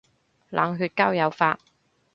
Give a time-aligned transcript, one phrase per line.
[0.49, 1.59] 冷血交友法